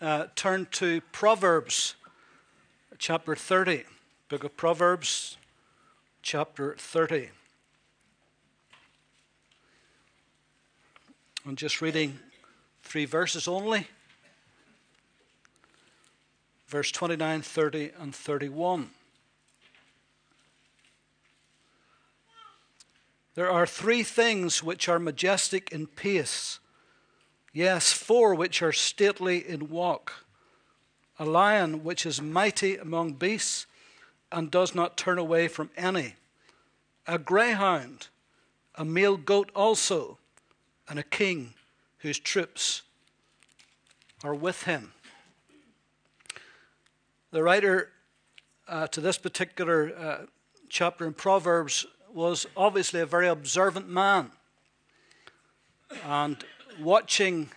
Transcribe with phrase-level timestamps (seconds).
[0.00, 1.94] uh, turn to Proverbs
[2.98, 3.84] chapter 30.
[4.28, 5.36] Book of Proverbs
[6.22, 7.30] chapter 30.
[11.46, 12.18] I'm just reading
[12.82, 13.86] three verses only
[16.66, 18.90] verse 29, 30, and 31.
[23.34, 26.58] There are three things which are majestic in pace,
[27.56, 30.26] yes, four which are stately in walk
[31.18, 33.66] a lion which is mighty among beasts
[34.30, 36.14] and does not turn away from any,
[37.06, 38.08] a greyhound,
[38.74, 40.18] a male goat also,
[40.88, 41.54] and a king
[41.98, 42.82] whose troops
[44.22, 44.92] are with him.
[47.30, 47.92] The writer
[48.68, 50.26] uh, to this particular uh,
[50.68, 54.30] chapter in Proverbs was obviously a very observant man.
[56.04, 56.44] And
[56.80, 57.50] watching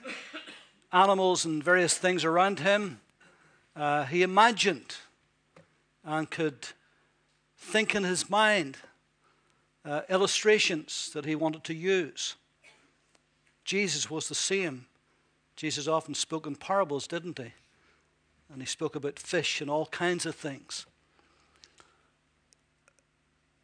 [0.92, 3.00] animals and various things around him,
[3.76, 4.96] uh, he imagined
[6.04, 6.68] and could
[7.58, 8.78] think in his mind
[9.86, 12.36] uh, illustrations that he wanted to use.
[13.64, 14.86] Jesus was the same.
[15.56, 17.54] Jesus often spoke in parables, didn't he?
[18.52, 20.86] And he spoke about fish and all kinds of things.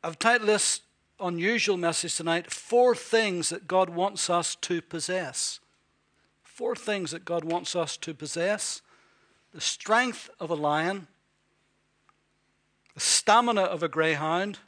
[0.04, 0.82] I've titled this
[1.20, 5.60] unusual message tonight Four Things That God Wants Us to Possess.
[6.44, 8.82] Four things that God wants us to possess
[9.54, 11.08] the strength of a lion,
[12.94, 14.60] the stamina of a greyhound,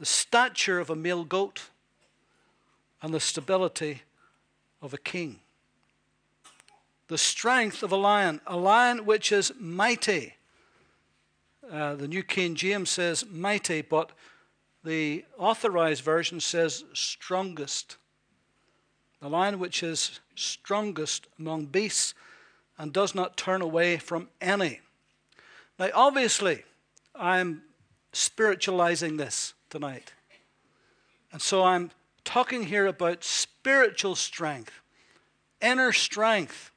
[0.00, 1.70] the stature of a male goat,
[3.00, 4.02] and the stability
[4.82, 5.38] of a king.
[7.06, 10.34] The strength of a lion, a lion which is mighty.
[11.70, 14.10] Uh, the New King James says mighty, but
[14.84, 17.96] the authorized version says strongest.
[19.20, 22.14] The lion which is strongest among beasts
[22.78, 24.80] and does not turn away from any.
[25.78, 26.64] Now, obviously,
[27.14, 27.62] I'm
[28.12, 30.12] spiritualizing this tonight.
[31.32, 31.90] And so I'm
[32.24, 34.72] talking here about spiritual strength,
[35.62, 36.70] inner strength.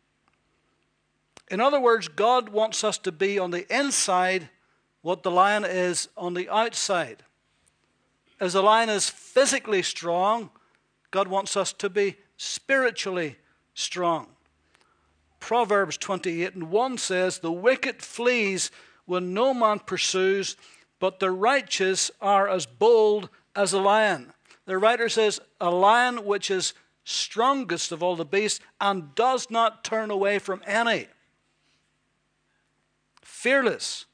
[1.51, 4.49] In other words, God wants us to be on the inside
[5.01, 7.23] what the lion is on the outside.
[8.39, 10.49] As the lion is physically strong,
[11.11, 13.37] God wants us to be spiritually
[13.73, 14.27] strong.
[15.39, 18.71] Proverbs 28 and 1 says, The wicked flees
[19.05, 20.55] when no man pursues,
[20.99, 24.33] but the righteous are as bold as a lion.
[24.65, 26.73] The writer says, A lion which is
[27.03, 31.07] strongest of all the beasts and does not turn away from any.
[33.21, 34.05] Fearless.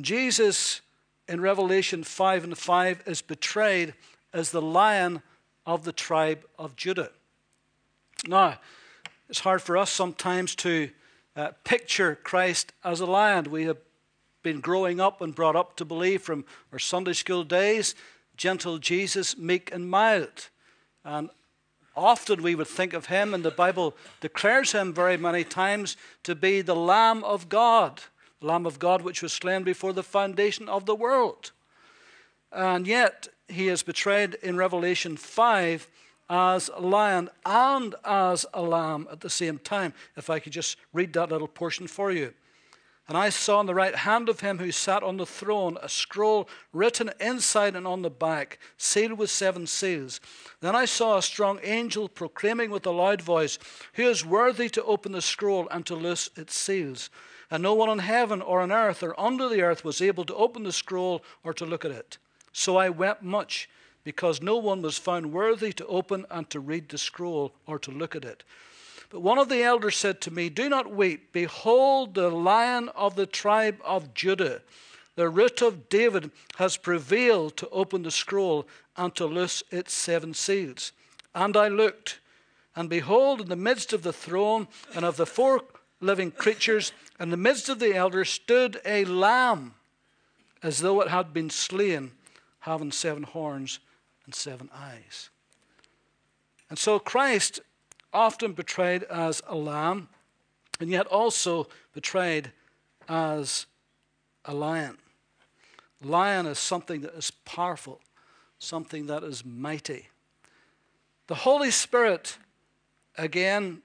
[0.00, 0.80] Jesus
[1.28, 3.94] in Revelation 5 and 5 is betrayed
[4.32, 5.22] as the lion
[5.66, 7.10] of the tribe of Judah.
[8.26, 8.58] Now,
[9.28, 10.90] it's hard for us sometimes to
[11.36, 13.50] uh, picture Christ as a lion.
[13.50, 13.78] We have
[14.42, 17.94] been growing up and brought up to believe from our Sunday school days
[18.36, 20.48] gentle Jesus, meek and mild.
[21.04, 21.30] And
[21.96, 26.34] often we would think of him, and the Bible declares him very many times to
[26.34, 28.02] be the Lamb of God,
[28.42, 31.52] Lamb of God which was slain before the foundation of the world.
[32.50, 35.88] And yet, he is betrayed in Revelation 5
[36.28, 39.92] as a lion and as a lamb at the same time.
[40.16, 42.34] If I could just read that little portion for you.
[43.08, 45.88] And I saw in the right hand of him who sat on the throne a
[45.88, 50.20] scroll written inside and on the back, sealed with seven seals.
[50.60, 53.58] Then I saw a strong angel proclaiming with a loud voice,
[53.94, 57.10] Who is worthy to open the scroll and to loose its seals?
[57.52, 60.34] And no one on heaven or on earth or under the earth was able to
[60.34, 62.16] open the scroll or to look at it.
[62.50, 63.68] So I wept much
[64.04, 67.90] because no one was found worthy to open and to read the scroll or to
[67.90, 68.42] look at it.
[69.10, 71.30] But one of the elders said to me, Do not weep.
[71.34, 74.62] Behold, the lion of the tribe of Judah,
[75.16, 80.32] the root of David, has prevailed to open the scroll and to loose its seven
[80.32, 80.92] seals.
[81.34, 82.18] And I looked,
[82.74, 85.64] and behold, in the midst of the throne and of the four
[86.02, 89.74] living creatures, in the midst of the elders, stood a lamb,
[90.62, 92.12] as though it had been slain,
[92.60, 93.78] having seven horns
[94.24, 95.30] and seven eyes.
[96.68, 97.60] And so Christ,
[98.12, 100.08] often portrayed as a lamb,
[100.80, 102.52] and yet also portrayed
[103.08, 103.66] as
[104.44, 104.98] a lion.
[106.02, 108.00] Lion is something that is powerful,
[108.58, 110.08] something that is mighty.
[111.28, 112.36] The Holy Spirit,
[113.16, 113.82] again,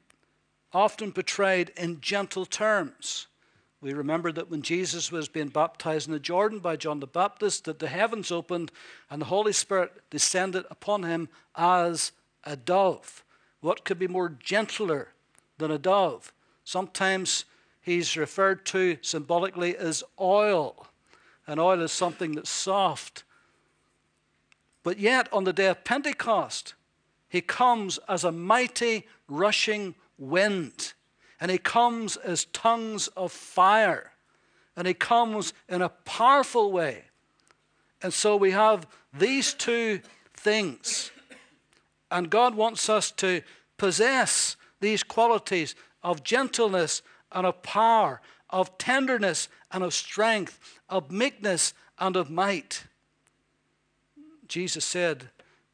[0.77, 3.25] often portrayed in gentle terms.
[3.81, 7.65] We remember that when Jesus was being baptized in the Jordan by John the Baptist,
[7.65, 8.71] that the heavens opened
[9.09, 12.12] and the Holy Spirit descended upon him as
[12.44, 13.24] a dove.
[13.59, 15.09] What could be more gentler
[15.57, 16.31] than a dove?
[16.63, 17.45] Sometimes
[17.81, 20.85] he's referred to symbolically as oil,
[21.47, 23.23] and oil is something that's soft.
[24.83, 26.75] But yet, on the day of Pentecost,
[27.27, 30.94] he comes as a mighty rushing wind,
[31.40, 34.12] and he comes as tongues of fire,
[34.75, 37.06] and he comes in a powerful way.
[38.02, 40.02] And so we have these two
[40.34, 41.12] things.
[42.12, 43.42] And God wants us to
[43.78, 50.60] possess these qualities of gentleness and of power, of tenderness and of strength,
[50.90, 52.86] of meekness and of might.
[54.48, 55.30] Jesus said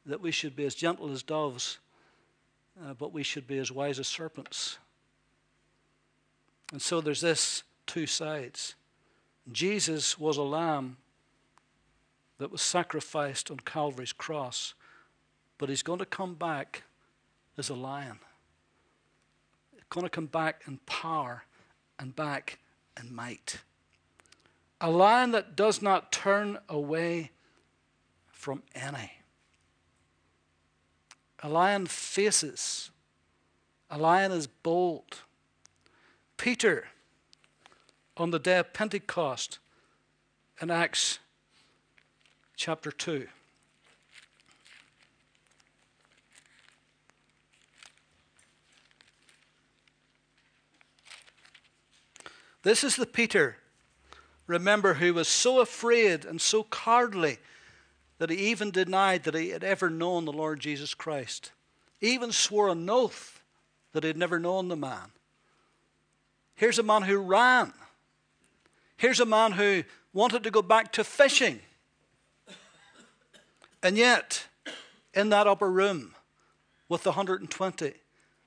[0.06, 1.80] that we should be as gentle as doves,
[2.84, 4.78] uh, but we should be as wise as serpents.
[6.72, 8.76] And so there's this two sides.
[9.52, 10.98] Jesus was a lamb
[12.40, 14.74] that was sacrificed on Calvary's cross,
[15.58, 16.84] but he's going to come back
[17.58, 18.20] as a lion
[19.94, 21.44] going to come back in power
[22.00, 22.58] and back
[23.00, 23.62] in might.
[24.82, 27.32] A lion that does not turn away
[28.32, 29.12] from any.
[31.46, 32.90] A lion faces.
[33.92, 35.18] A lion is bold.
[36.38, 36.88] Peter,
[38.16, 39.60] on the day of Pentecost,
[40.62, 41.20] in Acts
[42.56, 43.28] chapter 2.
[52.62, 53.58] This is the Peter,
[54.48, 57.40] remember, who was so afraid and so cowardly
[58.18, 61.52] that he even denied that he had ever known the Lord Jesus Christ.
[62.00, 63.42] He even swore an oath
[63.94, 65.12] that he had never known the man.
[66.56, 67.74] Here's a man who ran.
[68.98, 69.84] Here's a man who
[70.14, 71.60] wanted to go back to fishing.
[73.82, 74.48] And yet,
[75.14, 76.16] in that upper room
[76.88, 77.94] with the 120,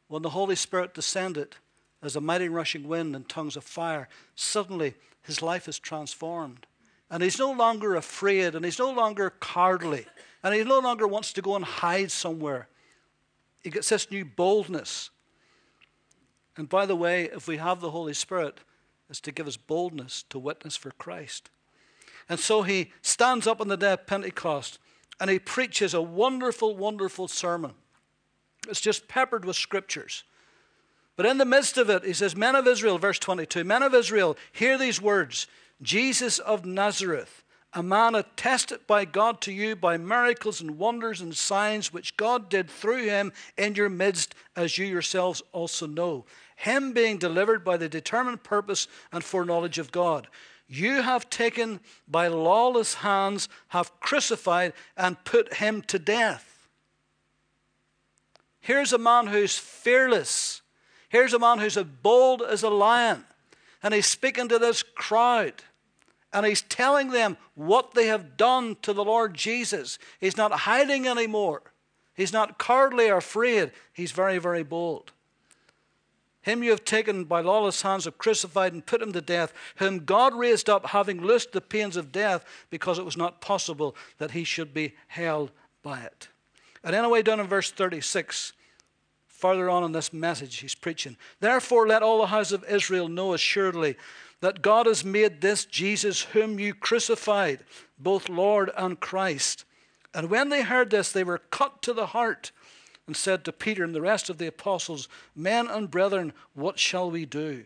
[0.08, 1.56] when the Holy Spirit descended,
[2.02, 6.66] as a mighty rushing wind and tongues of fire, suddenly his life is transformed.
[7.10, 10.06] And he's no longer afraid and he's no longer cowardly
[10.42, 12.68] and he no longer wants to go and hide somewhere.
[13.62, 15.10] He gets this new boldness.
[16.56, 18.60] And by the way, if we have the Holy Spirit,
[19.08, 21.50] it's to give us boldness to witness for Christ.
[22.28, 24.78] And so he stands up on the day of Pentecost
[25.20, 27.74] and he preaches a wonderful, wonderful sermon.
[28.68, 30.24] It's just peppered with scriptures.
[31.16, 33.94] But in the midst of it, he says, Men of Israel, verse 22, Men of
[33.94, 35.46] Israel, hear these words
[35.82, 41.36] Jesus of Nazareth, a man attested by God to you by miracles and wonders and
[41.36, 46.24] signs which God did through him in your midst, as you yourselves also know.
[46.56, 50.28] Him being delivered by the determined purpose and foreknowledge of God.
[50.68, 56.68] You have taken by lawless hands, have crucified and put him to death.
[58.60, 60.62] Here's a man who's fearless
[61.08, 63.24] Here's a man who's as bold as a lion,
[63.82, 65.62] and he's speaking to this crowd.
[66.32, 69.98] And he's telling them what they have done to the Lord Jesus.
[70.20, 71.62] He's not hiding anymore.
[72.14, 73.70] He's not cowardly or afraid.
[73.92, 75.12] He's very, very bold.
[76.42, 80.04] Him you have taken by lawless hands, have crucified and put him to death, whom
[80.04, 84.30] God raised up, having loosed the pains of death, because it was not possible that
[84.30, 85.50] he should be held
[85.82, 86.28] by it.
[86.84, 88.52] And anyway, down in verse 36,
[89.36, 91.16] further on in this message he's preaching.
[91.40, 93.96] Therefore, let all the house of Israel know assuredly
[94.40, 97.60] that God has made this Jesus, whom you crucified,
[97.98, 99.64] both Lord and Christ.
[100.14, 102.52] And when they heard this, they were cut to the heart
[103.06, 107.10] and said to Peter and the rest of the apostles, Men and brethren, what shall
[107.10, 107.64] we do?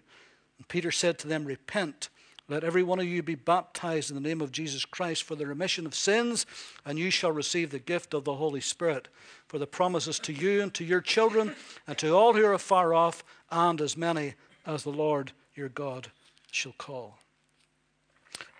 [0.58, 2.08] And Peter said to them, Repent
[2.50, 5.46] let every one of you be baptized in the name of Jesus Christ for the
[5.46, 6.46] remission of sins,
[6.84, 9.06] and you shall receive the gift of the Holy Spirit.
[9.46, 11.54] For the promises to you and to your children,
[11.86, 14.34] and to all who are afar off, and as many
[14.66, 16.08] as the Lord your God
[16.50, 17.18] shall call.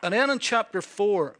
[0.04, 1.34] And then in chapter 4,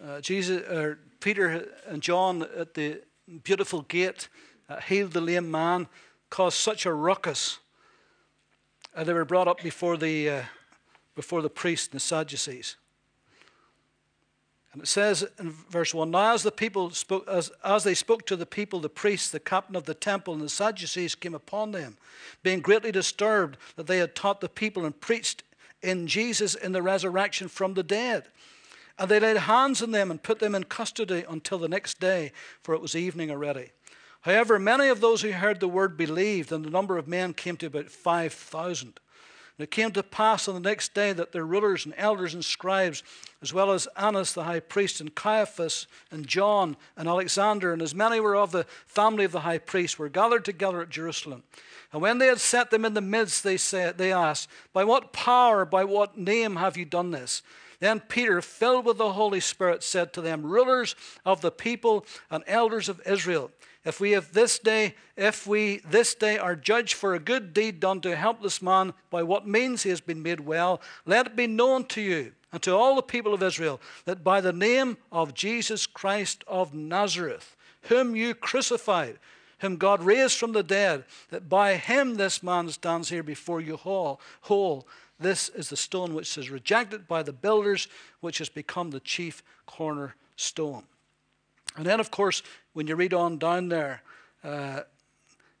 [0.00, 3.02] uh, Jesus, uh, Peter and John at the
[3.42, 4.28] beautiful gate
[4.68, 5.88] uh, healed the lame man,
[6.30, 7.58] caused such a ruckus
[9.00, 10.42] and they were brought up before the, uh,
[11.16, 12.76] before the priests and the Sadducees.
[14.74, 18.26] And it says in verse 1 Now, as the people spoke, as, as they spoke
[18.26, 21.70] to the people, the priests, the captain of the temple, and the Sadducees came upon
[21.70, 21.96] them,
[22.42, 25.44] being greatly disturbed that they had taught the people and preached
[25.80, 28.24] in Jesus in the resurrection from the dead.
[28.98, 32.32] And they laid hands on them and put them in custody until the next day,
[32.62, 33.70] for it was evening already.
[34.22, 37.56] However, many of those who heard the word believed, and the number of men came
[37.58, 39.00] to about 5,000.
[39.60, 42.44] And it came to pass on the next day that their rulers and elders and
[42.44, 43.02] scribes,
[43.42, 47.94] as well as Annas the high priest, and Caiaphas, and John, and Alexander, and as
[47.94, 51.42] many were of the family of the high priest, were gathered together at Jerusalem.
[51.92, 55.12] And when they had set them in the midst, they, said, they asked, By what
[55.12, 57.42] power, by what name have you done this?
[57.80, 62.44] Then Peter, filled with the Holy Spirit, said to them, Rulers of the people and
[62.46, 63.50] elders of Israel,
[63.84, 68.00] if we this day, if we this day are judged for a good deed done
[68.02, 71.46] to a helpless man, by what means he has been made well, let it be
[71.46, 75.34] known to you and to all the people of Israel that by the name of
[75.34, 79.18] Jesus Christ of Nazareth, whom you crucified,
[79.60, 83.76] whom God raised from the dead, that by him this man stands here before you
[83.76, 84.20] whole.
[84.42, 84.86] whole.
[85.18, 87.88] This is the stone which is rejected by the builders,
[88.20, 90.84] which has become the chief cornerstone.
[91.76, 94.02] And then, of course, when you read on down there,
[94.42, 94.80] uh,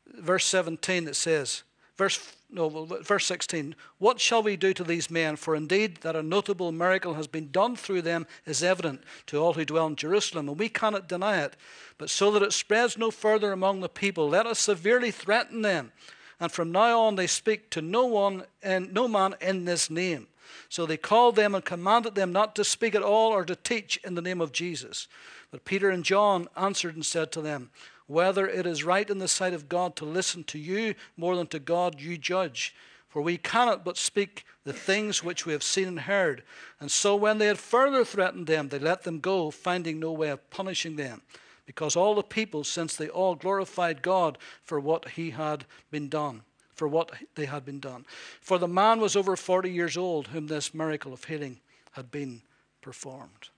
[0.06, 1.62] verse 17, it says,
[1.96, 5.36] verse no, verse 16, what shall we do to these men?
[5.36, 9.52] For indeed that a notable miracle has been done through them is evident to all
[9.52, 11.54] who dwell in Jerusalem, and we cannot deny it.
[11.96, 15.92] But so that it spreads no further among the people, let us severely threaten them.
[16.40, 20.26] And from now on they speak to no one and no man in this name.
[20.68, 23.98] So they called them and commanded them not to speak at all or to teach
[24.04, 25.08] in the name of Jesus.
[25.50, 27.70] But Peter and John answered and said to them,
[28.06, 31.48] Whether it is right in the sight of God to listen to you more than
[31.48, 32.74] to God, you judge.
[33.08, 36.44] For we cannot but speak the things which we have seen and heard.
[36.78, 40.28] And so when they had further threatened them, they let them go, finding no way
[40.28, 41.22] of punishing them.
[41.66, 46.42] Because all the people, since they all glorified God for what he had been done,
[46.80, 48.06] for what they had been done.
[48.40, 51.60] For the man was over forty years old, whom this miracle of healing
[51.92, 52.40] had been
[52.80, 53.50] performed.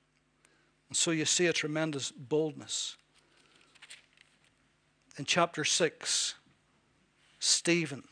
[0.89, 2.97] And so you see a tremendous boldness.
[5.19, 6.35] In chapter 6,
[7.39, 8.03] Stephen,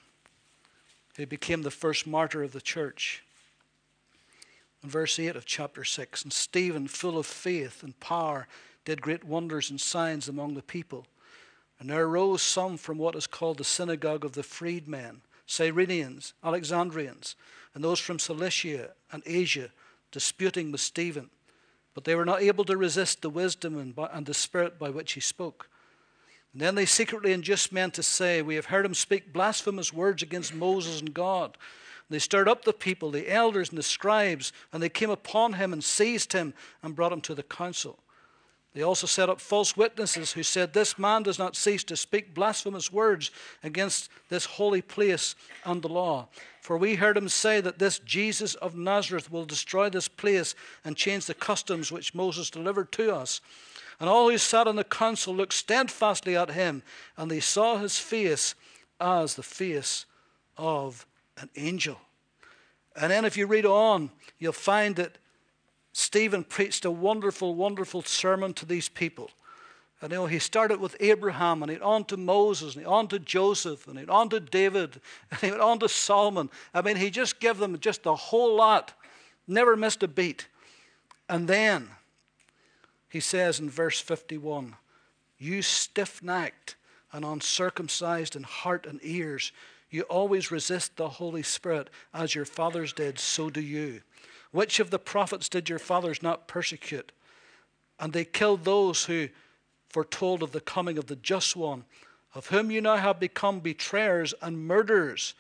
[1.17, 3.25] who became the first martyr of the church,
[4.85, 8.47] in verse 8 of chapter 6, and Stephen, full of faith and power,
[8.85, 11.05] did great wonders and signs among the people.
[11.81, 17.35] And there arose some from what is called the synagogue of the freedmen, Cyrenians, Alexandrians,
[17.75, 19.71] and those from Cilicia and Asia,
[20.13, 21.31] disputing with Stephen.
[21.95, 25.13] But they were not able to resist the wisdom and, and the spirit by which
[25.13, 25.71] he spoke.
[26.53, 30.23] And then they secretly induced men to say, We have heard him speak blasphemous words
[30.23, 31.57] against Moses and God.
[32.09, 35.55] And they stirred up the people, the elders and the scribes, and they came upon
[35.55, 37.99] him and seized him and brought him to the council.
[38.73, 42.35] They also set up false witnesses who said, This man does not cease to speak
[42.35, 43.33] blasphemous words
[43.65, 45.35] against this holy place
[45.65, 46.29] and the law.
[46.61, 50.97] For we heard him say that this Jesus of Nazareth will destroy this place and
[50.97, 53.41] change the customs which Moses delivered to us.
[53.99, 56.83] And all who sat in the council looked steadfastly at him,
[57.17, 58.55] and they saw his face
[59.01, 60.07] as the face
[60.57, 61.07] of
[61.39, 61.99] an angel.
[62.95, 65.19] And then, if you read on, you'll find that
[66.01, 69.31] Stephen preached a wonderful, wonderful sermon to these people.
[70.01, 72.91] And you know, he started with Abraham and he went on to Moses and he
[72.91, 74.99] on to Joseph and he went on to David
[75.31, 76.49] and he went on to Solomon.
[76.73, 78.95] I mean, he just gave them just a whole lot,
[79.47, 80.49] never missed a beat.
[81.29, 81.91] And then
[83.11, 84.77] he says in verse 51
[85.39, 86.77] You stiff necked
[87.13, 89.53] and uncircumcised in heart and ears,
[89.91, 94.01] you always resist the Holy Spirit as your fathers did, so do you.
[94.53, 97.13] Which of the prophets did your fathers not persecute?
[97.99, 99.29] And they killed those who
[99.89, 101.85] foretold of the coming of the just one,
[102.35, 105.35] of whom you now have become betrayers and murderers,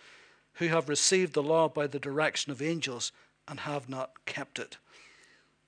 [0.55, 3.13] who have received the law by the direction of angels
[3.49, 4.77] and have not kept it.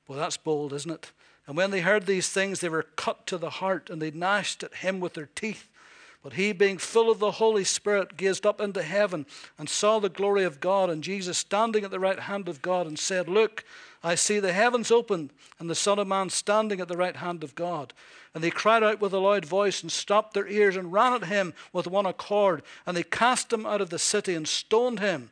[0.07, 1.13] Well, that's bold, isn't it?
[1.47, 4.63] And when they heard these things, they were cut to the heart, and they gnashed
[4.63, 5.69] at him with their teeth.
[6.23, 9.27] But he, being full of the Holy Spirit, gazed up into heaven
[9.59, 12.87] and saw the glory of God, and Jesus standing at the right hand of God,
[12.87, 13.65] and said, Look,
[14.05, 17.43] I see the heavens opened, and the Son of Man standing at the right hand
[17.43, 17.93] of God.
[18.35, 21.25] And they cried out with a loud voice, and stopped their ears, and ran at
[21.25, 22.63] him with one accord.
[22.87, 25.31] And they cast him out of the city, and stoned him.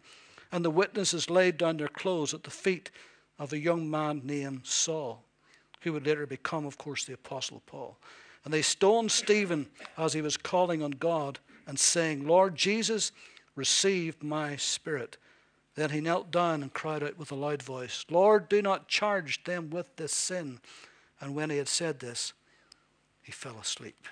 [0.50, 2.90] And the witnesses laid down their clothes at the feet
[3.38, 5.22] of a young man named Saul,
[5.82, 7.96] who would later become, of course, the Apostle Paul.
[8.44, 9.68] And they stoned Stephen
[9.98, 13.12] as he was calling on God and saying, Lord Jesus,
[13.54, 15.16] receive my spirit.
[15.74, 19.44] Then he knelt down and cried out with a loud voice, Lord, do not charge
[19.44, 20.60] them with this sin.
[21.20, 22.32] And when he had said this,
[23.22, 24.06] he fell asleep.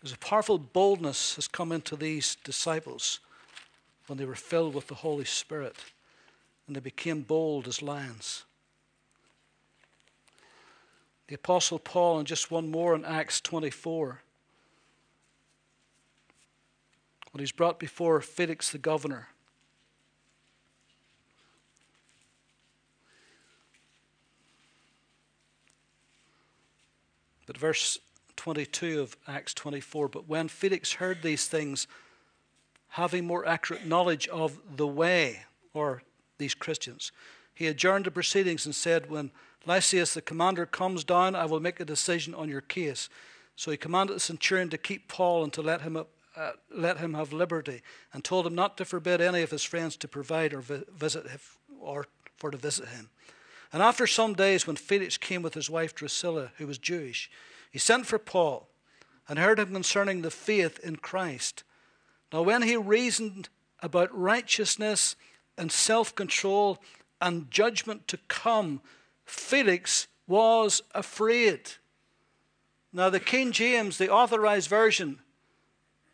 [0.00, 3.20] There's a powerful boldness has come into these disciples
[4.06, 5.76] when they were filled with the Holy Spirit
[6.66, 8.44] and they became bold as lions
[11.34, 14.22] the Apostle Paul, and just one more in Acts 24.
[17.32, 19.26] When he's brought before Felix the governor.
[27.46, 27.98] But verse
[28.36, 31.88] 22 of Acts 24 But when Felix heard these things,
[32.90, 36.04] having more accurate knowledge of the way, or
[36.38, 37.10] these Christians,
[37.52, 39.32] he adjourned the proceedings and said, When
[39.66, 43.08] Lysias the commander comes down, I will make a decision on your case.
[43.56, 47.14] So he commanded the centurion to keep Paul and to let him, uh, let him
[47.14, 50.60] have liberty, and told him not to forbid any of his friends to provide or
[50.60, 51.40] vi- visit him,
[51.80, 52.06] or
[52.36, 53.10] for to visit him.
[53.72, 57.30] And after some days, when Felix came with his wife Drusilla, who was Jewish,
[57.70, 58.68] he sent for Paul
[59.28, 61.64] and heard him concerning the faith in Christ.
[62.32, 63.48] Now, when he reasoned
[63.80, 65.16] about righteousness
[65.56, 66.82] and self control
[67.20, 68.80] and judgment to come,
[69.24, 71.72] Felix was afraid.
[72.92, 75.18] Now, the King James, the authorized version,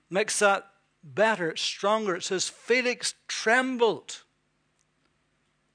[0.08, 0.66] makes that
[1.02, 2.16] better, stronger.
[2.16, 4.22] It says, Felix trembled.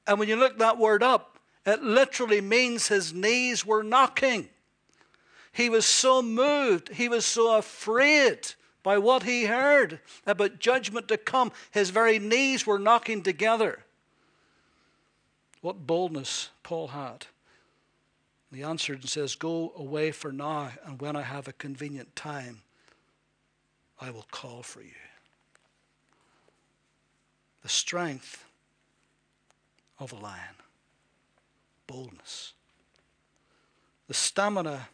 [0.07, 4.49] And when you look that word up, it literally means his knees were knocking.
[5.51, 11.17] He was so moved, he was so afraid by what he heard about judgment to
[11.17, 11.51] come.
[11.71, 13.84] His very knees were knocking together.
[15.65, 17.25] What boldness Paul had.
[18.53, 22.61] He answered and says, Go away for now, and when I have a convenient time,
[23.99, 24.91] I will call for you.
[27.63, 28.45] The strength
[29.97, 30.53] of a lion,
[31.87, 32.53] boldness.
[34.07, 34.89] The stamina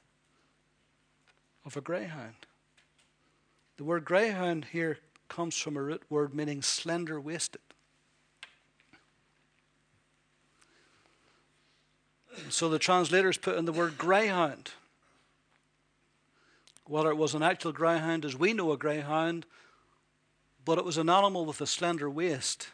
[1.66, 2.46] of a greyhound.
[3.76, 7.60] The word greyhound here comes from a root word meaning slender waisted.
[12.50, 14.72] So the translators put in the word greyhound.
[16.86, 19.46] Whether it was an actual greyhound as we know a greyhound,
[20.66, 22.70] but it was an animal with a slender waist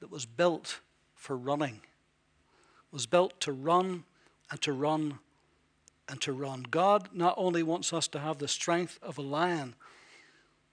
[0.00, 0.80] that was built
[1.14, 1.74] for running.
[1.74, 4.04] It was built to run
[4.50, 5.18] and to run
[6.08, 6.66] and to run.
[6.70, 9.74] God not only wants us to have the strength of a lion,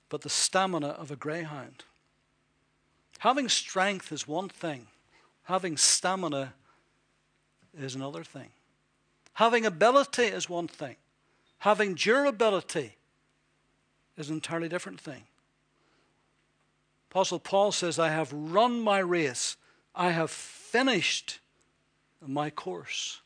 [0.10, 1.84] but the stamina of a greyhound.
[3.20, 4.88] Having strength is one thing,
[5.44, 6.53] having stamina
[7.83, 8.50] is another thing.
[9.33, 10.96] Having ability is one thing,
[11.59, 12.96] having durability
[14.18, 15.24] is an entirely different thing.
[17.11, 19.57] Apostle Paul says, I have run my race,
[19.96, 21.40] I have finished
[22.25, 23.22] my course.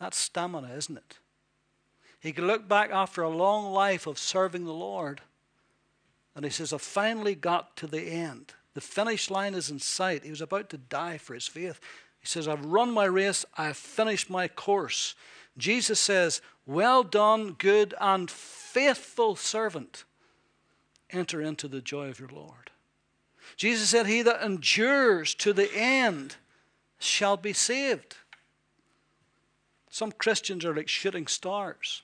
[0.00, 1.18] That's stamina, isn't it?
[2.20, 5.20] He can look back after a long life of serving the Lord
[6.34, 8.54] and he says, I finally got to the end.
[8.74, 10.24] The finish line is in sight.
[10.24, 11.80] He was about to die for his faith.
[12.24, 15.14] He says, I've run my race, I've finished my course.
[15.58, 20.04] Jesus says, Well done, good and faithful servant.
[21.10, 22.70] Enter into the joy of your Lord.
[23.58, 26.36] Jesus said, He that endures to the end
[26.98, 28.16] shall be saved.
[29.90, 32.00] Some Christians are like shooting stars.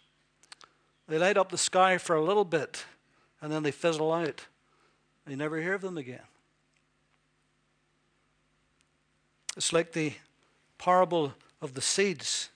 [1.09, 2.85] They light up the sky for a little bit
[3.40, 4.44] and then they fizzle out.
[5.26, 6.20] You never hear of them again.
[9.61, 10.14] It's like the
[10.79, 12.49] parable of the seeds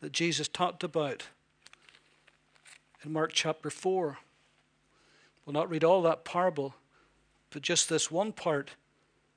[0.00, 1.24] that Jesus talked about
[3.04, 4.16] in Mark chapter 4.
[5.44, 6.74] We'll not read all that parable,
[7.50, 8.70] but just this one part.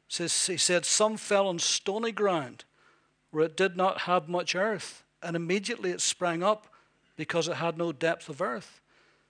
[0.07, 2.63] says, he said, Some fell on stony ground
[3.31, 6.67] where it did not have much earth, and immediately it sprang up
[7.17, 8.79] because it had no depth of earth.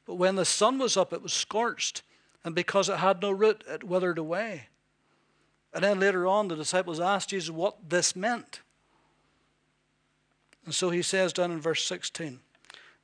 [0.06, 2.04] But when the sun was up, it was scorched,
[2.46, 4.68] and because it had no root, it withered away.
[5.74, 8.62] And then later on, the disciples asked Jesus what this meant.
[10.66, 12.40] And so he says down in verse 16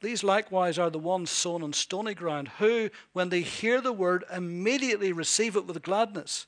[0.02, 4.24] These likewise are the ones sown on stony ground, who, when they hear the word,
[4.34, 6.46] immediately receive it with gladness,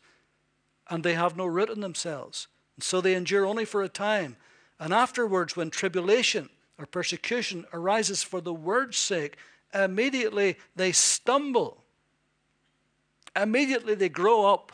[0.89, 2.47] and they have no root in themselves.
[2.75, 4.37] And so they endure only for a time.
[4.79, 9.37] And afterwards, when tribulation or persecution arises for the word's sake,
[9.73, 11.83] immediately they stumble.
[13.35, 14.71] Immediately they grow up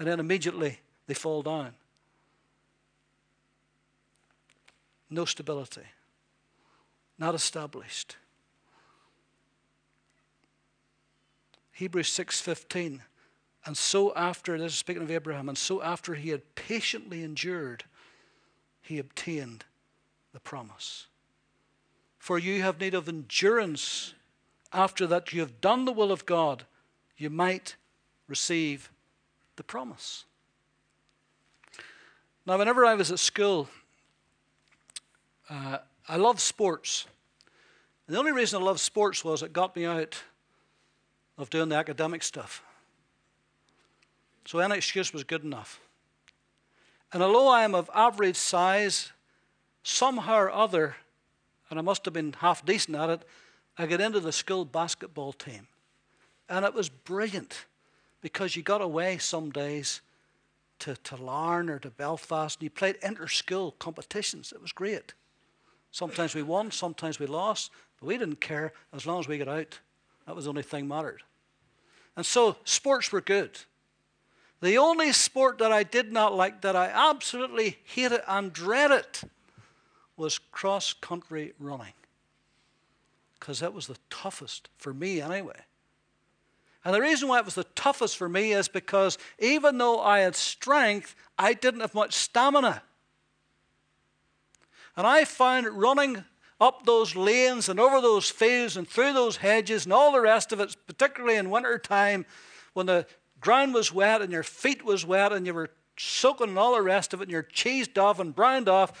[0.00, 1.74] and then immediately they fall down.
[5.10, 5.82] No stability,
[7.18, 8.16] not established.
[11.72, 13.02] Hebrews 6:15
[13.66, 17.84] and so after this is speaking of Abraham and so after he had patiently endured
[18.80, 19.64] he obtained
[20.32, 21.06] the promise
[22.18, 24.14] for you have need of endurance
[24.72, 26.66] after that you have done the will of God
[27.16, 27.76] you might
[28.28, 28.90] receive
[29.60, 30.24] the promise.
[32.46, 33.68] Now, whenever I was at school,
[35.50, 35.76] uh,
[36.08, 37.06] I loved sports.
[38.06, 40.22] And the only reason I loved sports was it got me out
[41.36, 42.62] of doing the academic stuff.
[44.46, 45.78] So any excuse was good enough.
[47.12, 49.12] And although I am of average size,
[49.82, 50.96] somehow or other,
[51.68, 53.28] and I must have been half decent at it,
[53.76, 55.66] I got into the school basketball team.
[56.48, 57.66] And it was brilliant
[58.20, 60.00] because you got away some days
[60.80, 64.52] to, to Larne or to Belfast and you played inter school competitions.
[64.52, 65.14] It was great.
[65.90, 69.48] Sometimes we won, sometimes we lost, but we didn't care as long as we got
[69.48, 69.78] out.
[70.26, 71.22] That was the only thing mattered.
[72.16, 73.58] And so sports were good.
[74.60, 79.06] The only sport that I did not like, that I absolutely hated and dreaded,
[80.16, 81.94] was cross country running.
[83.38, 85.60] Because that was the toughest for me anyway.
[86.84, 90.20] And the reason why it was the toughest for me is because even though I
[90.20, 92.82] had strength, I didn't have much stamina.
[94.96, 96.24] And I found running
[96.60, 100.52] up those lanes and over those fields and through those hedges and all the rest
[100.52, 102.26] of it, particularly in winter time
[102.74, 103.06] when the
[103.40, 106.82] ground was wet and your feet was wet and you were soaking and all the
[106.82, 108.92] rest of it and you're cheesed off and browned off.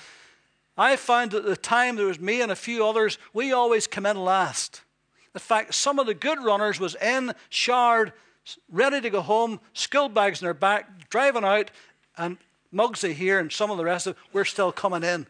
[0.76, 3.86] I found that at the time there was me and a few others, we always
[3.86, 4.82] come in last.
[5.34, 8.12] In fact, some of the good runners was in, showered,
[8.70, 11.70] ready to go home, school bags in their back, driving out,
[12.16, 12.38] and
[12.72, 15.26] Mugsy here and some of the rest of we're still coming in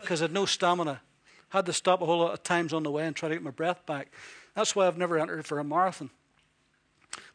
[0.00, 1.00] because I had no stamina.
[1.48, 3.42] Had to stop a whole lot of times on the way and try to get
[3.42, 4.12] my breath back.
[4.54, 6.10] That's why I've never entered for a marathon.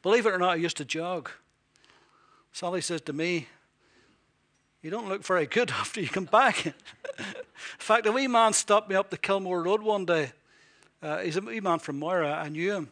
[0.02, 1.30] Believe it or not, I used to jog.
[2.52, 3.48] Sally says to me,
[4.82, 6.66] You don't look very good after you come back.
[7.18, 7.26] In
[7.78, 10.32] fact, a wee man stopped me up the Kilmore Road one day.
[11.02, 12.34] Uh, he's a man from Moira.
[12.34, 12.92] I knew him.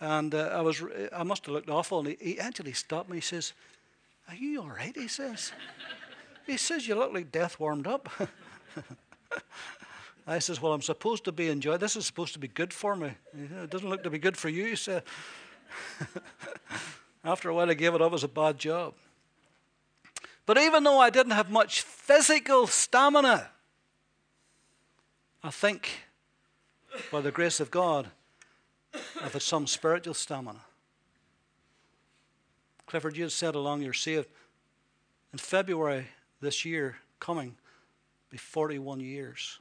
[0.00, 2.00] And uh, I, was, I must have looked awful.
[2.00, 3.16] And he, he actually stopped me.
[3.16, 3.52] He says,
[4.28, 4.94] Are you all right?
[4.94, 5.52] He says.
[6.46, 8.08] He says, You look like death warmed up.
[10.26, 12.94] I says, Well, I'm supposed to be enjoying This is supposed to be good for
[12.94, 13.12] me.
[13.34, 14.74] It doesn't look to be good for you.
[14.74, 14.92] He
[17.24, 18.94] After a while, I gave it up as a bad job.
[20.46, 23.50] But even though I didn't have much physical stamina,
[25.42, 26.07] I think
[27.10, 28.08] by the grace of God,
[29.22, 30.60] I've had some spiritual stamina.
[32.86, 34.28] Clifford, you had said along you're saved.
[35.32, 36.06] In February
[36.40, 37.56] this year, coming,
[38.30, 39.58] be 41 years.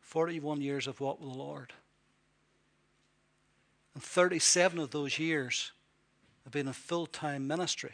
[0.00, 1.72] 41 years of walk with the Lord.
[3.94, 5.72] And 37 of those years
[6.44, 7.92] have been in full time ministry.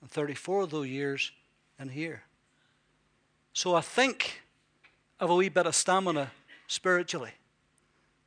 [0.00, 1.30] And 34 of those years
[1.78, 2.22] in here.
[3.52, 4.42] So I think
[5.20, 6.32] of a wee bit of stamina
[6.72, 7.32] spiritually.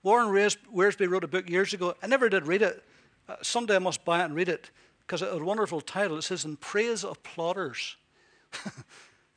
[0.03, 1.95] Warren Wiersbe wrote a book years ago.
[2.01, 2.83] I never did read it.
[3.27, 6.17] Uh, someday I must buy it and read it because it had a wonderful title.
[6.17, 7.95] It says, In Praise of Plodders.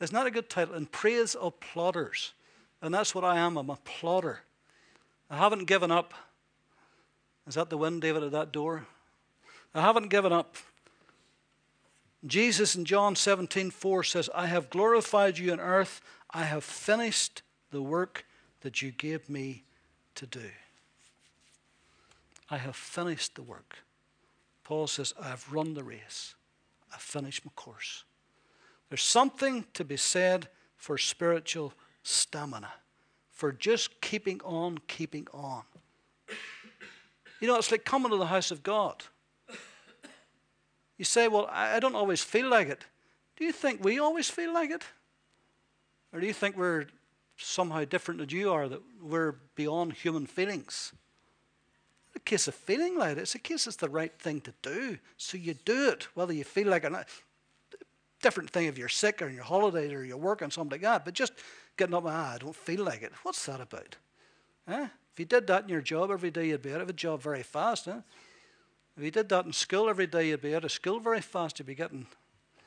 [0.00, 0.74] It's not a good title.
[0.74, 2.32] In Praise of Plodders.
[2.80, 3.56] And that's what I am.
[3.56, 4.40] I'm a plodder.
[5.28, 6.14] I haven't given up.
[7.46, 8.86] Is that the wind, David, at that door?
[9.74, 10.56] I haven't given up.
[12.26, 16.00] Jesus in John 17, 4 says, I have glorified you on earth.
[16.30, 18.24] I have finished the work
[18.60, 19.64] that you gave me
[20.14, 20.50] to do.
[22.50, 23.78] I have finished the work.
[24.64, 26.34] Paul says, I have run the race.
[26.92, 28.04] I've finished my course.
[28.88, 32.72] There's something to be said for spiritual stamina,
[33.30, 35.62] for just keeping on, keeping on.
[37.40, 39.04] You know, it's like coming to the house of God.
[40.96, 42.84] You say, Well, I don't always feel like it.
[43.36, 44.84] Do you think we always feel like it?
[46.12, 46.86] Or do you think we're
[47.38, 50.92] somehow different than you are, that we're beyond human feelings?
[52.08, 53.18] It's a case of feeling like it.
[53.18, 54.98] It's a case it's the right thing to do.
[55.16, 57.08] So you do it, whether you feel like it or not.
[58.20, 61.04] Different thing if you're sick or on your holiday or you're working, something like that.
[61.04, 61.32] But just
[61.76, 63.12] getting up, ah, I don't feel like it.
[63.22, 63.96] What's that about?
[64.66, 64.88] Eh?
[65.12, 67.22] If you did that in your job every day, you'd be out of a job
[67.22, 67.88] very fast.
[67.88, 68.00] Eh?
[68.96, 71.58] If you did that in school every day, you'd be out of school very fast.
[71.58, 72.06] You'd be getting
[72.58, 72.64] a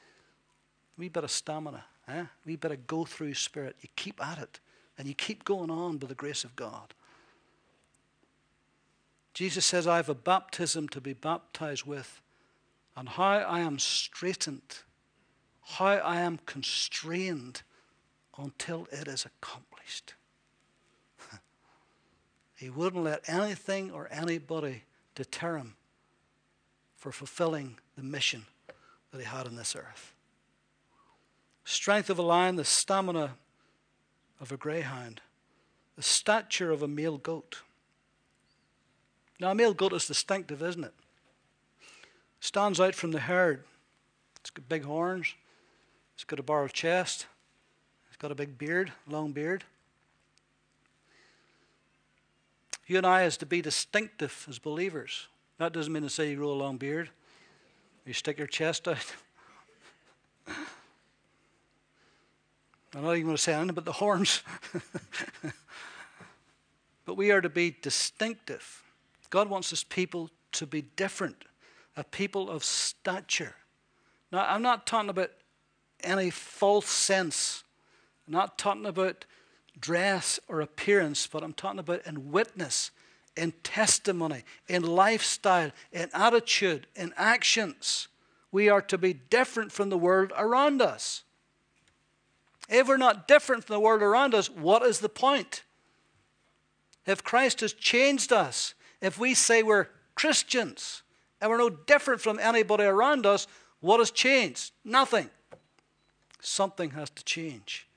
[0.97, 2.25] wee bit of stamina, eh?
[2.45, 3.75] bit of go through spirit.
[3.81, 4.59] You keep at it
[4.97, 6.93] and you keep going on by the grace of God.
[9.33, 12.21] Jesus says, I have a baptism to be baptized with,
[12.97, 14.79] and how I am straitened,
[15.61, 17.61] how I am constrained
[18.37, 20.15] until it is accomplished.
[22.55, 24.83] he wouldn't let anything or anybody
[25.15, 25.75] deter him
[26.97, 28.45] for fulfilling the mission
[29.11, 30.13] that he had on this earth.
[31.63, 33.35] Strength of a lion, the stamina
[34.39, 35.21] of a greyhound,
[35.95, 37.61] the stature of a male goat.
[39.39, 40.93] Now, a male goat is distinctive, isn't it?
[42.39, 43.63] Stands out from the herd.
[44.39, 45.35] It's got big horns,
[46.15, 47.27] it's got a barrel chest,
[48.07, 49.63] it's got a big beard, long beard.
[52.87, 55.27] You and I is to be distinctive as believers.
[55.59, 57.09] That doesn't mean to say you grow a long beard.
[58.05, 59.15] You stick your chest out.
[62.95, 64.43] I'm not even going to say anything about the horns.
[67.05, 68.83] but we are to be distinctive.
[69.29, 71.45] God wants his people to be different,
[71.95, 73.55] a people of stature.
[74.31, 75.31] Now, I'm not talking about
[76.03, 77.63] any false sense,
[78.27, 79.25] I'm not talking about
[79.79, 82.91] dress or appearance, but I'm talking about in witness,
[83.37, 88.07] in testimony, in lifestyle, in attitude, in actions.
[88.51, 91.23] We are to be different from the world around us.
[92.71, 95.63] If we're not different from the world around us, what is the point?
[97.05, 101.03] If Christ has changed us, if we say we're Christians
[101.41, 103.45] and we're no different from anybody around us,
[103.81, 104.71] what has changed?
[104.85, 105.29] Nothing.
[106.39, 107.87] Something has to change.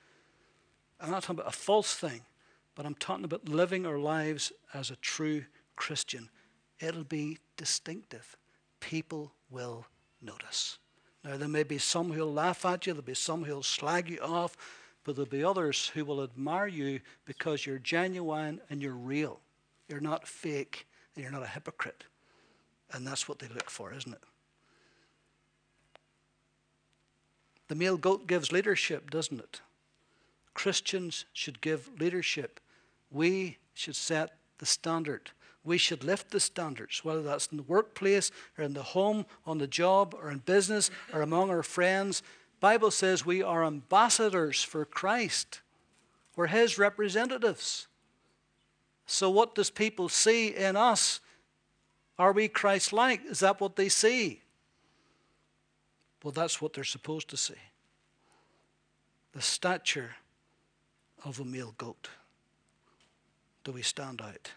[1.01, 2.23] I'm not talking about a false thing,
[2.75, 5.45] but I'm talking about living our lives as a true
[5.77, 6.31] Christian.
[6.81, 8.37] It'll be distinctive.
[8.81, 9.87] People will
[10.21, 10.79] notice.
[11.25, 14.19] Now, there may be some who'll laugh at you, there'll be some who'll slag you
[14.21, 14.57] off,
[15.05, 19.41] but there'll be others who will admire you because you're genuine and you're real.
[19.89, 22.05] You're not fake and you're not a hypocrite.
[22.93, 24.23] And that's what they look for, isn't it?
[27.69, 29.61] The male goat gives leadership, doesn't it?
[30.53, 32.61] Christians should give leadership.
[33.11, 35.31] We should set the standard.
[35.65, 39.59] We should lift the standards, whether that's in the workplace or in the home, on
[39.59, 42.23] the job, or in business, or among our friends.
[42.61, 45.61] Bible says we are ambassadors for Christ.
[46.37, 47.87] We're his representatives.
[49.07, 51.21] So what does people see in us?
[52.19, 53.25] Are we Christ like?
[53.25, 54.43] Is that what they see?
[56.23, 57.55] Well, that's what they're supposed to see.
[59.33, 60.17] The stature
[61.25, 62.09] of a male goat.
[63.65, 64.53] Do we stand out?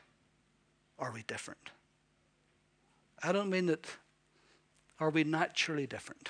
[0.99, 1.71] Are we different?
[3.23, 3.88] I don't mean that
[4.99, 6.29] are we naturally different.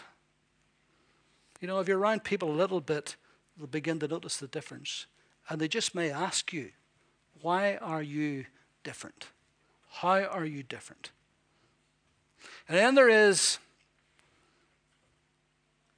[1.61, 3.15] You know, if you're around people a little bit,
[3.57, 5.05] they'll begin to notice the difference.
[5.49, 6.71] And they just may ask you,
[7.41, 8.45] why are you
[8.83, 9.27] different?
[9.89, 11.11] How are you different?
[12.67, 13.57] And then there is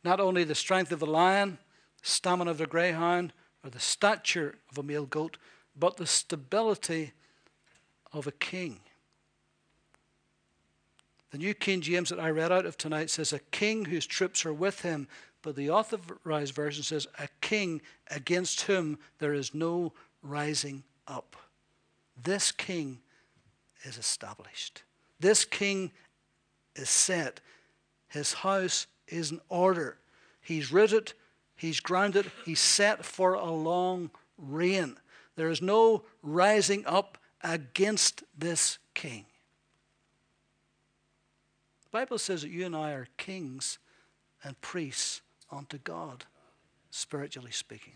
[0.04, 1.58] not only the strength of the lion,
[2.02, 5.38] stamina of the greyhound, or the stature of a male goat,
[5.76, 7.14] but the stability
[8.12, 8.80] of a king.
[11.32, 14.46] The New King James that I read out of tonight says, A king whose troops
[14.46, 15.08] are with him.
[15.42, 19.94] But the authorized version says, A king against whom there is no
[20.24, 21.36] rising up.
[22.22, 23.00] This king
[23.84, 24.84] is established.
[25.20, 25.92] This king
[26.76, 27.42] is set.
[28.08, 29.98] His house is in order.
[30.42, 31.14] He's rooted,
[31.56, 34.98] he's grounded, he's set for a long reign.
[35.36, 39.26] There is no rising up against this king.
[41.84, 43.80] The Bible says that you and I are kings
[44.44, 45.22] and priests
[45.52, 46.26] unto God,
[46.92, 47.94] spiritually speaking.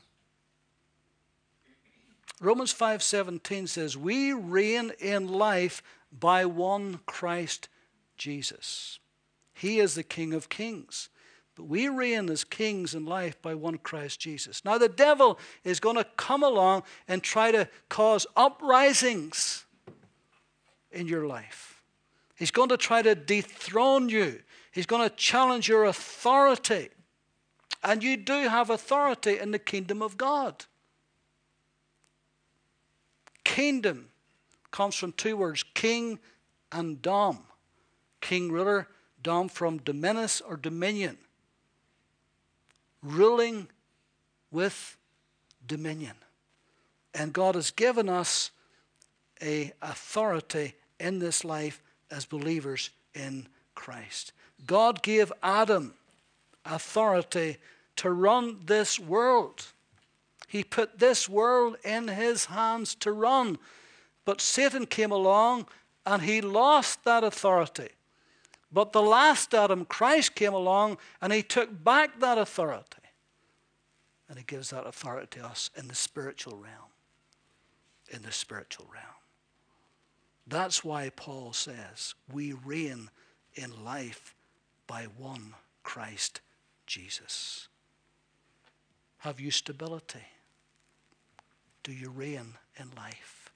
[2.40, 7.70] Romans 5:17 says, "We reign in life by one Christ
[8.18, 9.00] Jesus.
[9.54, 11.10] He is the King of kings.
[11.56, 14.66] But we reign as kings in life by one Christ Jesus.
[14.66, 19.66] Now, the devil is going to come along and try to cause uprisings
[20.92, 21.84] in your life.
[22.36, 26.90] He's going to try to dethrone you, he's going to challenge your authority.
[27.86, 30.64] And you do have authority in the kingdom of God.
[33.44, 34.08] Kingdom
[34.72, 36.18] comes from two words king
[36.72, 37.40] and dom.
[38.22, 38.88] King ruler,
[39.22, 41.18] dom from dominus or dominion
[43.04, 43.68] ruling
[44.52, 44.98] with
[45.68, 46.16] dominion.
[47.14, 48.50] And God has given us
[49.42, 54.32] a authority in this life as believers in Christ.
[54.66, 55.94] God gave Adam
[56.66, 57.58] authority
[57.98, 59.66] to run this world.
[60.48, 63.58] He put this world in his hands to run.
[64.26, 65.68] But Satan came along
[66.06, 67.90] and he lost that authority.
[68.74, 72.98] But the last Adam, Christ, came along and he took back that authority.
[74.28, 76.90] And he gives that authority to us in the spiritual realm.
[78.10, 79.06] In the spiritual realm.
[80.48, 83.10] That's why Paul says we reign
[83.54, 84.36] in life
[84.88, 86.42] by one Christ
[86.88, 87.68] Jesus.
[89.20, 90.26] Have you stability?
[91.84, 93.52] Do you reign in life?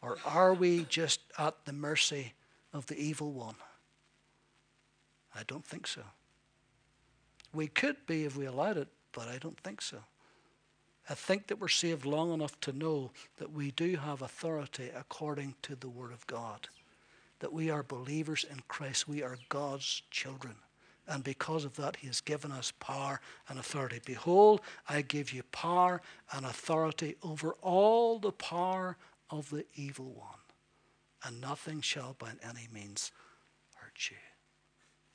[0.00, 2.34] Or are we just at the mercy
[2.72, 3.56] of the evil one?
[5.38, 6.02] I don't think so.
[7.54, 9.98] We could be if we allowed it, but I don't think so.
[11.08, 15.54] I think that we're saved long enough to know that we do have authority according
[15.62, 16.68] to the Word of God.
[17.38, 19.08] That we are believers in Christ.
[19.08, 20.56] We are God's children.
[21.06, 24.00] And because of that, He has given us power and authority.
[24.04, 28.98] Behold, I give you power and authority over all the power
[29.30, 30.40] of the evil one,
[31.24, 33.12] and nothing shall by any means
[33.76, 34.16] hurt you.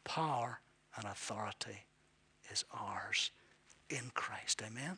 [0.03, 0.59] Power
[0.97, 1.85] and authority
[2.51, 3.31] is ours
[3.89, 4.61] in Christ.
[4.65, 4.97] Amen.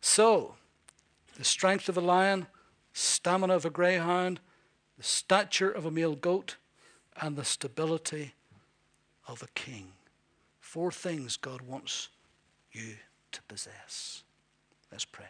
[0.00, 0.56] So,
[1.36, 2.46] the strength of a lion,
[2.92, 4.40] stamina of a greyhound,
[4.96, 6.56] the stature of a male goat,
[7.20, 8.34] and the stability
[9.26, 9.92] of a king.
[10.60, 12.08] Four things God wants
[12.72, 12.96] you
[13.32, 14.24] to possess.
[14.90, 15.26] Let's pray.